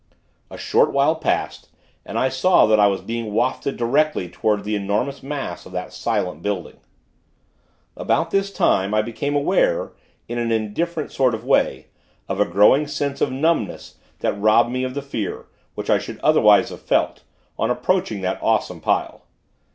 A 0.49 0.57
short 0.57 0.91
while 0.91 1.15
passed, 1.15 1.69
and 2.07 2.17
I 2.17 2.27
saw 2.27 2.65
that 2.65 2.79
I 2.79 2.87
was 2.87 3.01
being 3.01 3.33
wafted 3.33 3.77
directly 3.77 4.27
toward 4.29 4.63
the 4.63 4.75
enormous 4.75 5.21
mass 5.21 5.63
of 5.67 5.73
that 5.73 5.93
silent 5.93 6.41
building. 6.41 6.77
About 7.95 8.31
this 8.31 8.51
time, 8.51 8.95
I 8.95 9.03
became 9.03 9.35
aware, 9.35 9.91
in 10.27 10.39
an 10.39 10.51
indifferent 10.51 11.11
sort 11.11 11.35
of 11.35 11.45
way, 11.45 11.89
of 12.27 12.39
a 12.39 12.45
growing 12.45 12.87
sense 12.87 13.21
of 13.21 13.31
numbness, 13.31 13.99
that 14.21 14.33
robbed 14.33 14.71
me 14.71 14.83
of 14.83 14.95
the 14.95 15.03
fear, 15.03 15.45
which 15.75 15.91
I 15.91 15.99
should 15.99 16.19
otherwise 16.23 16.69
have 16.69 16.81
felt, 16.81 17.21
on 17.59 17.69
approaching 17.69 18.21
that 18.21 18.39
awesome 18.41 18.79
Pile. 18.81 19.25